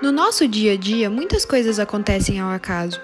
No 0.00 0.12
nosso 0.12 0.46
dia 0.46 0.74
a 0.74 0.76
dia, 0.76 1.10
muitas 1.10 1.44
coisas 1.44 1.80
acontecem 1.80 2.38
ao 2.38 2.52
acaso, 2.52 3.00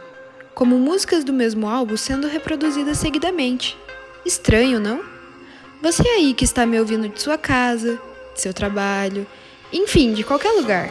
como 0.54 0.79
músicas 0.79 1.24
do 1.24 1.32
mesmo 1.32 1.67
álbum 1.67 1.96
sendo 1.96 2.29
reproduzidas 2.29 2.98
seguidamente. 2.98 3.77
Estranho, 4.24 4.79
não? 4.79 5.03
Você 5.83 6.07
aí 6.07 6.33
que 6.33 6.45
está 6.45 6.65
me 6.65 6.79
ouvindo 6.79 7.09
de 7.09 7.21
sua 7.21 7.37
casa, 7.37 8.01
de 8.33 8.41
seu 8.41 8.54
trabalho, 8.54 9.27
enfim, 9.72 10.12
de 10.12 10.22
qualquer 10.22 10.53
lugar. 10.53 10.88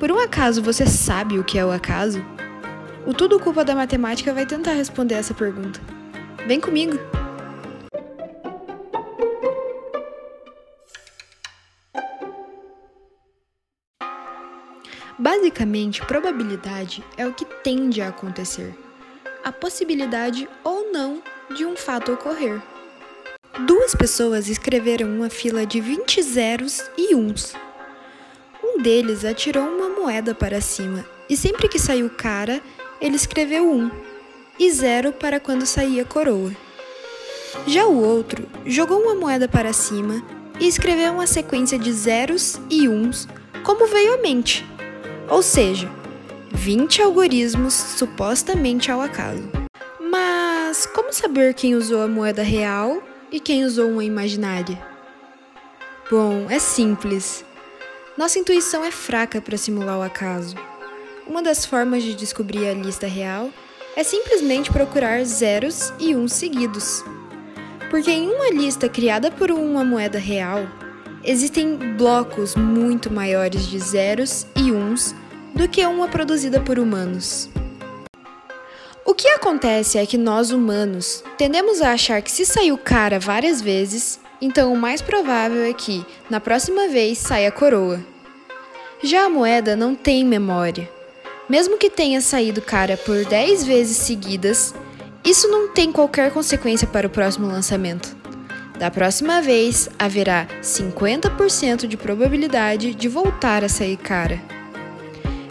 Por 0.00 0.10
um 0.10 0.18
acaso 0.18 0.62
você 0.62 0.86
sabe 0.86 1.38
o 1.38 1.44
que 1.44 1.58
é 1.58 1.64
o 1.64 1.70
acaso? 1.70 2.24
O 3.06 3.12
Tudo 3.12 3.38
Culpa 3.38 3.66
da 3.66 3.74
Matemática 3.74 4.32
vai 4.32 4.46
tentar 4.46 4.72
responder 4.72 5.16
essa 5.16 5.34
pergunta. 5.34 5.78
Vem 6.46 6.58
comigo! 6.58 6.98
Basicamente, 15.18 16.04
probabilidade 16.04 17.04
é 17.16 17.24
o 17.24 17.32
que 17.32 17.44
tende 17.44 18.02
a 18.02 18.08
acontecer, 18.08 18.74
a 19.44 19.52
possibilidade 19.52 20.48
ou 20.64 20.90
não 20.92 21.22
de 21.54 21.64
um 21.64 21.76
fato 21.76 22.12
ocorrer. 22.12 22.60
Duas 23.64 23.94
pessoas 23.94 24.48
escreveram 24.48 25.08
uma 25.08 25.30
fila 25.30 25.64
de 25.64 25.80
20 25.80 26.20
zeros 26.20 26.82
e 26.98 27.14
uns. 27.14 27.54
Um 28.62 28.82
deles 28.82 29.24
atirou 29.24 29.62
uma 29.62 29.88
moeda 29.88 30.34
para 30.34 30.60
cima 30.60 31.04
e 31.30 31.36
sempre 31.36 31.68
que 31.68 31.78
saiu 31.78 32.10
cara, 32.10 32.60
ele 33.00 33.14
escreveu 33.14 33.70
um 33.70 33.88
e 34.58 34.68
zero 34.72 35.12
para 35.12 35.38
quando 35.38 35.64
saía 35.64 36.04
coroa. 36.04 36.50
Já 37.68 37.86
o 37.86 38.02
outro 38.02 38.48
jogou 38.66 39.00
uma 39.00 39.14
moeda 39.14 39.46
para 39.46 39.72
cima 39.72 40.24
e 40.58 40.66
escreveu 40.66 41.12
uma 41.12 41.26
sequência 41.28 41.78
de 41.78 41.92
zeros 41.92 42.58
e 42.68 42.88
uns 42.88 43.28
como 43.62 43.86
veio 43.86 44.14
à 44.14 44.16
mente 44.18 44.66
ou 45.28 45.42
seja, 45.42 45.90
20 46.52 47.02
algoritmos 47.02 47.74
supostamente 47.74 48.90
ao 48.90 49.00
acaso. 49.00 49.48
Mas 50.00 50.86
como 50.86 51.12
saber 51.12 51.54
quem 51.54 51.74
usou 51.74 52.02
a 52.02 52.08
moeda 52.08 52.42
real 52.42 53.02
e 53.30 53.40
quem 53.40 53.64
usou 53.64 53.90
uma 53.90 54.04
imaginária? 54.04 54.80
Bom, 56.10 56.46
é 56.48 56.58
simples. 56.58 57.44
Nossa 58.16 58.38
intuição 58.38 58.84
é 58.84 58.90
fraca 58.90 59.40
para 59.40 59.56
simular 59.56 59.98
o 59.98 60.02
acaso. 60.02 60.54
Uma 61.26 61.42
das 61.42 61.64
formas 61.64 62.02
de 62.02 62.14
descobrir 62.14 62.68
a 62.68 62.74
lista 62.74 63.06
real 63.06 63.50
é 63.96 64.04
simplesmente 64.04 64.70
procurar 64.70 65.24
zeros 65.24 65.92
e 65.98 66.14
uns 66.14 66.32
seguidos. 66.32 67.04
Porque 67.90 68.10
em 68.10 68.28
uma 68.28 68.50
lista 68.50 68.88
criada 68.88 69.30
por 69.30 69.50
uma 69.50 69.84
moeda 69.84 70.18
real, 70.18 70.66
existem 71.24 71.76
blocos 71.96 72.54
muito 72.54 73.10
maiores 73.10 73.66
de 73.66 73.78
zeros 73.78 74.46
e 74.54 74.70
do 75.54 75.68
que 75.68 75.84
uma 75.86 76.08
produzida 76.08 76.60
por 76.60 76.78
humanos. 76.78 77.48
O 79.04 79.14
que 79.14 79.28
acontece 79.28 79.98
é 79.98 80.06
que 80.06 80.16
nós 80.16 80.50
humanos 80.50 81.22
tendemos 81.36 81.80
a 81.80 81.92
achar 81.92 82.22
que 82.22 82.30
se 82.30 82.46
saiu 82.46 82.78
cara 82.78 83.18
várias 83.18 83.60
vezes, 83.60 84.18
então 84.40 84.72
o 84.72 84.76
mais 84.76 85.02
provável 85.02 85.62
é 85.62 85.72
que, 85.72 86.04
na 86.30 86.40
próxima 86.40 86.88
vez, 86.88 87.18
saia 87.18 87.50
coroa. 87.50 88.00
Já 89.02 89.26
a 89.26 89.28
moeda 89.28 89.76
não 89.76 89.94
tem 89.94 90.24
memória. 90.24 90.88
Mesmo 91.48 91.76
que 91.76 91.90
tenha 91.90 92.20
saído 92.22 92.62
cara 92.62 92.96
por 92.96 93.24
10 93.24 93.64
vezes 93.64 93.98
seguidas, 93.98 94.74
isso 95.22 95.48
não 95.48 95.68
tem 95.68 95.92
qualquer 95.92 96.32
consequência 96.32 96.86
para 96.86 97.06
o 97.06 97.10
próximo 97.10 97.46
lançamento. 97.46 98.16
Da 98.78 98.90
próxima 98.90 99.40
vez, 99.40 99.88
haverá 99.98 100.48
50% 100.62 101.86
de 101.86 101.96
probabilidade 101.96 102.94
de 102.94 103.08
voltar 103.08 103.62
a 103.62 103.68
sair 103.68 103.96
cara. 103.96 104.42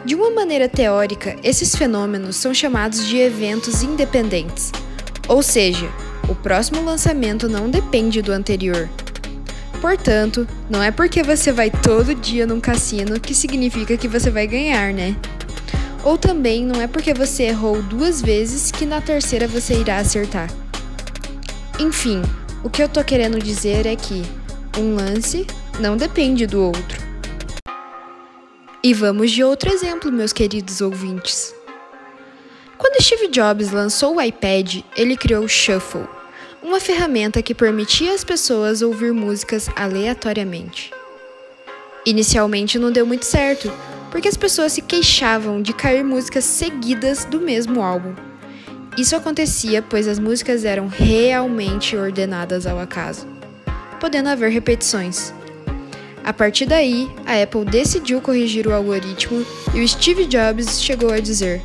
De 0.06 0.16
uma 0.16 0.30
maneira 0.30 0.68
teórica, 0.68 1.38
esses 1.42 1.74
fenômenos 1.74 2.36
são 2.36 2.54
chamados 2.54 3.08
de 3.08 3.18
eventos 3.18 3.84
independentes, 3.84 4.70
ou 5.30 5.42
seja, 5.42 5.90
o 6.28 6.36
próximo 6.36 6.84
lançamento 6.84 7.48
não 7.48 7.70
depende 7.70 8.22
do 8.22 8.34
anterior. 8.34 8.90
Portanto, 9.80 10.46
não 10.70 10.84
é 10.84 10.92
porque 10.92 11.24
você 11.24 11.54
vai 11.54 11.72
todo 11.72 12.14
dia 12.14 12.46
num 12.46 12.60
cassino 12.60 13.18
que 13.18 13.34
significa 13.34 13.96
que 13.96 14.10
você 14.10 14.30
vai 14.30 14.46
ganhar, 14.46 14.94
né? 14.94 15.16
Ou 16.04 16.18
também 16.18 16.66
não 16.66 16.82
é 16.82 16.88
porque 16.88 17.14
você 17.14 17.44
errou 17.44 17.82
duas 17.82 18.22
vezes 18.22 18.72
que 18.72 18.86
na 18.86 19.00
terceira 19.00 19.48
você 19.48 19.74
irá 19.74 20.00
acertar. 20.00 20.50
Enfim, 21.80 22.22
o 22.62 22.70
que 22.70 22.84
eu 22.84 22.90
tô 22.90 23.02
querendo 23.06 23.40
dizer 23.40 23.86
é 23.86 23.96
que 23.96 24.22
um 24.78 24.96
lance 24.96 25.48
não 25.80 25.96
depende 25.96 26.46
do 26.46 26.62
outro. 26.62 27.13
E 28.86 28.94
vamos 28.94 29.32
de 29.32 29.42
outro 29.42 29.72
exemplo, 29.72 30.12
meus 30.12 30.34
queridos 30.34 30.82
ouvintes. 30.82 31.56
Quando 32.78 33.02
Steve 33.02 33.30
Jobs 33.30 33.72
lançou 33.72 34.18
o 34.18 34.22
iPad, 34.22 34.82
ele 34.98 35.16
criou 35.16 35.46
o 35.46 35.48
Shuffle, 35.48 36.06
uma 36.62 36.82
ferramenta 36.82 37.42
que 37.42 37.56
permitia 37.56 38.14
às 38.14 38.26
pessoas 38.26 38.82
ouvir 38.82 39.14
músicas 39.14 39.70
aleatoriamente. 39.74 40.92
Inicialmente 42.06 42.78
não 42.78 42.92
deu 42.92 43.06
muito 43.06 43.24
certo, 43.24 43.72
porque 44.12 44.28
as 44.28 44.36
pessoas 44.36 44.74
se 44.74 44.82
queixavam 44.82 45.62
de 45.62 45.72
cair 45.72 46.04
músicas 46.04 46.44
seguidas 46.44 47.24
do 47.24 47.40
mesmo 47.40 47.82
álbum. 47.82 48.14
Isso 48.98 49.16
acontecia 49.16 49.82
pois 49.82 50.10
as 50.10 50.20
músicas 50.20 50.66
eram 50.66 50.90
realmente 50.90 51.96
ordenadas 51.96 52.68
ao 52.68 52.78
acaso, 52.78 53.26
podendo 54.02 54.28
haver 54.28 54.52
repetições. 54.52 55.34
A 56.24 56.32
partir 56.32 56.66
daí, 56.66 57.12
a 57.26 57.42
Apple 57.44 57.66
decidiu 57.66 58.22
corrigir 58.22 58.66
o 58.66 58.74
algoritmo 58.74 59.46
e 59.74 59.84
o 59.84 59.88
Steve 59.88 60.26
Jobs 60.26 60.82
chegou 60.82 61.12
a 61.12 61.20
dizer: 61.20 61.62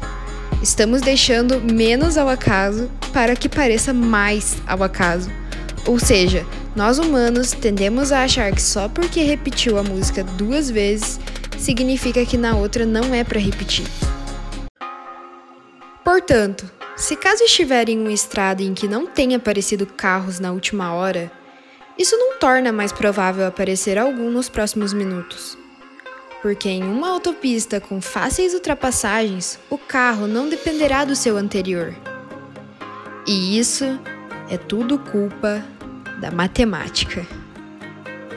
Estamos 0.61 1.01
deixando 1.01 1.61
menos 1.61 2.19
ao 2.19 2.29
acaso 2.29 2.91
para 3.13 3.37
que 3.37 3.49
pareça 3.49 3.95
mais 3.95 4.57
ao 4.67 4.83
acaso. 4.83 5.31
Ou 5.87 5.99
seja, 5.99 6.45
nós 6.75 6.99
humanos 6.99 7.53
tendemos 7.53 8.11
a 8.11 8.25
achar 8.25 8.53
que 8.53 8.61
só 8.61 8.89
porque 8.89 9.23
repetiu 9.23 9.79
a 9.79 9.83
música 9.85 10.25
duas 10.25 10.69
vezes 10.69 11.21
significa 11.57 12.25
que 12.27 12.37
na 12.37 12.57
outra 12.57 12.85
não 12.85 13.15
é 13.15 13.23
para 13.23 13.39
repetir. 13.39 13.87
Portanto, 16.05 16.69
se 16.97 17.15
caso 17.15 17.45
estiver 17.45 17.89
em 17.89 17.99
uma 17.99 18.13
estrada 18.13 18.63
em 18.63 18.75
que 18.75 18.89
não 18.89 19.07
tenha 19.07 19.37
aparecido 19.37 19.87
carros 19.87 20.41
na 20.41 20.51
última 20.51 20.93
hora, 20.93 21.31
isso 21.99 22.17
não 22.17 22.39
torna 22.39 22.71
mais 22.71 22.93
provável 22.93 23.47
aparecer 23.47 23.99
algum 23.99 24.31
nos 24.31 24.49
próximos 24.49 24.93
minutos. 24.93 25.59
Porque 26.41 26.69
em 26.69 26.85
uma 26.85 27.11
autopista 27.11 27.81
com 27.81 28.01
fáceis 28.01 28.55
ultrapassagens, 28.55 29.59
o 29.69 29.77
carro 29.77 30.29
não 30.29 30.49
dependerá 30.49 31.05
do 31.05 31.17
seu 31.17 31.37
anterior. 31.37 31.95
E 33.27 33.59
isso 33.59 33.85
é 34.49 34.57
tudo 34.57 34.99
culpa 34.99 35.65
da 36.21 36.31
matemática. 36.31 37.27